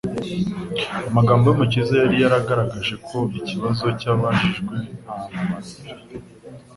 Amagambo 1.09 1.43
y'Umukiza 1.47 1.93
yari 2.01 2.15
yagaragaje 2.23 2.93
ko 3.07 3.17
ikibazo 3.39 3.85
cyabajijwe 3.99 4.75
nta 5.03 5.15
mumaro 5.21 5.57
gifite, 5.65 6.13